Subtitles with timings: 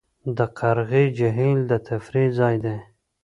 [0.37, 2.77] د قرغې جهیل د تفریح ځای دی